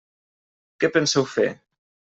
Què 0.85 0.91
penseu 0.97 1.29
fer? 1.37 1.49